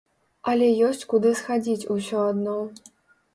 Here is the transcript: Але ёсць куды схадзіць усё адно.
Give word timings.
Але 0.53 0.69
ёсць 0.87 1.03
куды 1.11 1.33
схадзіць 1.41 1.87
усё 1.97 2.25
адно. 2.31 2.57